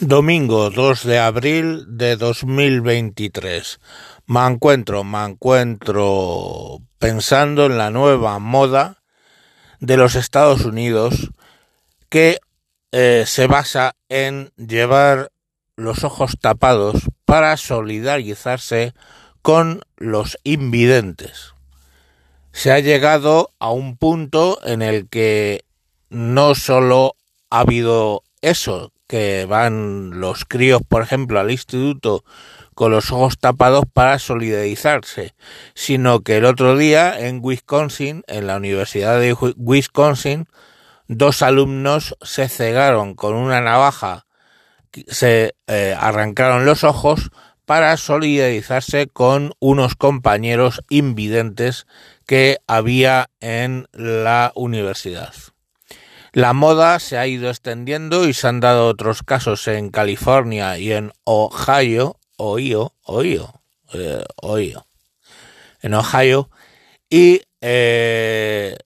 [0.00, 3.80] Domingo 2 de abril de 2023.
[4.26, 9.02] Me encuentro, me encuentro pensando en la nueva moda
[9.80, 11.30] de los Estados Unidos
[12.10, 12.40] que
[12.92, 15.32] eh, se basa en llevar
[15.76, 18.92] los ojos tapados para solidarizarse
[19.40, 21.54] con los invidentes.
[22.52, 25.64] Se ha llegado a un punto en el que
[26.10, 27.16] no solo
[27.48, 32.24] ha habido eso, que van los críos, por ejemplo, al instituto
[32.74, 35.34] con los ojos tapados para solidarizarse,
[35.74, 40.46] sino que el otro día en Wisconsin, en la Universidad de Wisconsin,
[41.08, 44.26] dos alumnos se cegaron con una navaja,
[45.08, 47.30] se eh, arrancaron los ojos
[47.64, 51.86] para solidarizarse con unos compañeros invidentes
[52.26, 55.32] que había en la universidad.
[56.36, 60.92] La moda se ha ido extendiendo y se han dado otros casos en California y
[60.92, 63.62] en Ohio, Ohio, Ohio,
[63.94, 64.86] eh, Ohio,
[65.80, 66.50] en Ohio,
[67.08, 68.76] y eh,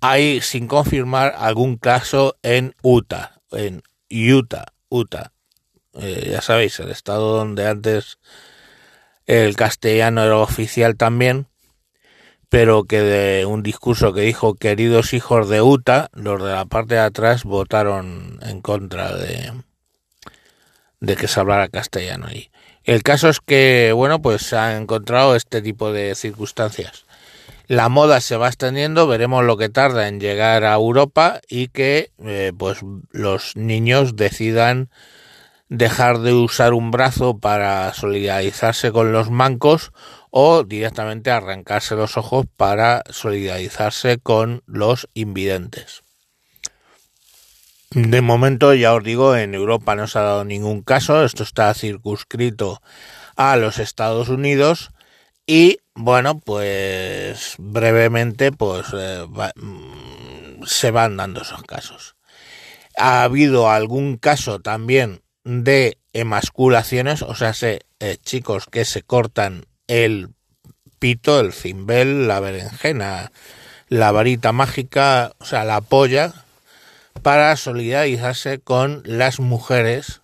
[0.00, 5.30] hay sin confirmar algún caso en Utah, en Utah, Utah.
[5.92, 8.18] Eh, ya sabéis, el estado donde antes
[9.26, 11.46] el castellano era oficial también
[12.54, 16.94] pero que de un discurso que dijo queridos hijos de Utah, los de la parte
[16.94, 19.50] de atrás votaron en contra de,
[21.00, 22.52] de que se hablara castellano ahí.
[22.84, 27.06] El caso es que, bueno, pues se han encontrado este tipo de circunstancias.
[27.66, 32.12] La moda se va extendiendo, veremos lo que tarda en llegar a Europa y que
[32.24, 32.78] eh, pues
[33.10, 34.90] los niños decidan
[35.76, 39.92] dejar de usar un brazo para solidarizarse con los mancos
[40.30, 46.02] o directamente arrancarse los ojos para solidarizarse con los invidentes.
[47.90, 51.72] De momento, ya os digo, en Europa no se ha dado ningún caso, esto está
[51.74, 52.82] circunscrito
[53.36, 54.90] a los Estados Unidos
[55.46, 59.26] y bueno, pues brevemente pues eh,
[59.56, 62.16] mm, se van dando esos casos.
[62.96, 69.66] Ha habido algún caso también de emasculaciones, o sea, se, eh, chicos que se cortan
[69.86, 70.30] el
[70.98, 73.30] pito, el cimbel, la berenjena,
[73.88, 76.32] la varita mágica, o sea, la polla,
[77.22, 80.22] para solidarizarse con las mujeres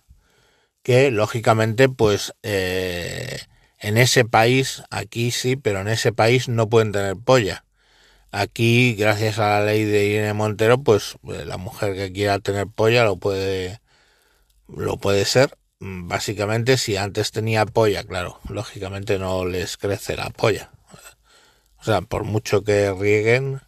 [0.83, 3.41] que, lógicamente, pues eh,
[3.79, 7.65] en ese país, aquí sí, pero en ese país no pueden tener polla.
[8.31, 12.67] Aquí, gracias a la ley de Irene Montero, pues eh, la mujer que quiera tener
[12.67, 13.81] polla lo puede,
[14.75, 20.71] lo puede ser básicamente si antes tenía polla, claro, lógicamente no les crece la polla.
[21.79, 23.61] O sea, por mucho que rieguen,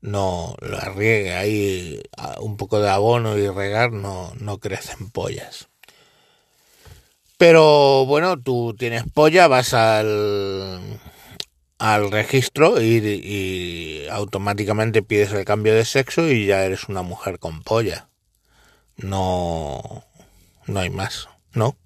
[0.00, 2.02] no la riegue ahí
[2.40, 5.68] un poco de abono y regar, no, no crecen pollas.
[7.36, 10.80] Pero bueno, tú tienes polla, vas al,
[11.78, 17.38] al registro y, y automáticamente pides el cambio de sexo y ya eres una mujer
[17.38, 18.09] con polla.
[19.02, 20.04] No,
[20.66, 21.76] no hay más, ¿no?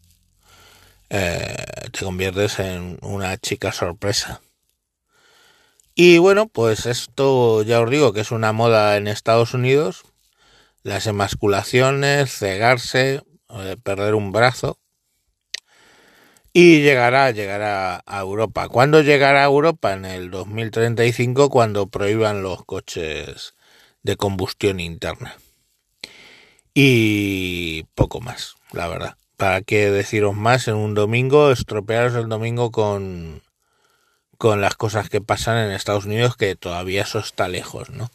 [1.11, 1.55] Eh,
[1.93, 4.41] te conviertes en una chica sorpresa.
[5.95, 10.03] Y bueno, pues esto ya os digo que es una moda en Estados Unidos.
[10.83, 14.79] Las emasculaciones, cegarse, eh, perder un brazo.
[16.53, 18.69] Y llegará, llegará a Europa.
[18.69, 19.93] ¿Cuándo llegará a Europa?
[19.93, 23.55] En el 2035, cuando prohíban los coches
[24.03, 25.37] de combustión interna.
[26.75, 29.17] Y poco más la verdad.
[29.37, 31.51] ¿Para qué deciros más en un domingo?
[31.51, 33.43] Estropearos el domingo con,
[34.39, 38.11] con las cosas que pasan en Estados Unidos, que todavía eso está lejos, ¿no?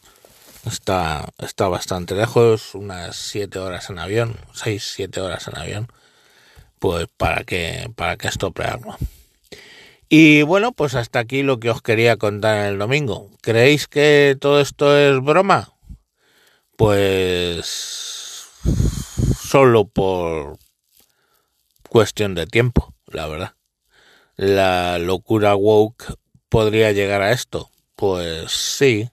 [0.66, 5.88] Está, está bastante lejos, unas siete horas en avión, seis, siete horas en avión.
[6.78, 8.96] Pues para qué, para qué estropearlo.
[10.08, 13.30] Y bueno, pues hasta aquí lo que os quería contar el domingo.
[13.42, 15.74] ¿Creéis que todo esto es broma?
[16.76, 17.99] Pues
[19.50, 20.58] solo por
[21.88, 23.54] cuestión de tiempo, la verdad.
[24.36, 26.14] La locura woke
[26.48, 27.68] podría llegar a esto.
[27.96, 29.10] Pues sí,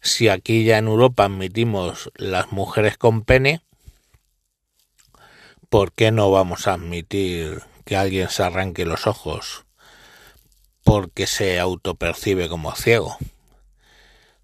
[0.00, 3.60] si aquí ya en Europa admitimos las mujeres con pene,
[5.68, 9.64] ¿por qué no vamos a admitir que alguien se arranque los ojos
[10.84, 13.18] porque se autopercibe como ciego?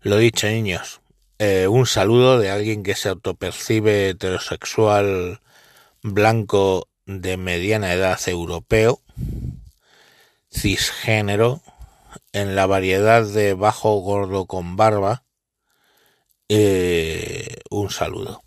[0.01, 1.01] Lo dicho, niños,
[1.39, 5.41] eh, un saludo de alguien que se autopercibe heterosexual
[6.03, 9.01] blanco de mediana edad europeo,
[10.51, 11.63] cisgénero,
[12.33, 15.25] en la variedad de bajo gordo con barba.
[16.49, 18.44] Eh, un saludo.